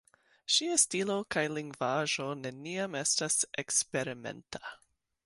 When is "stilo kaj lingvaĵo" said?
0.83-2.25